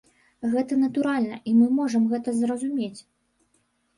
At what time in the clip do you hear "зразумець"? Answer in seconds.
2.39-2.99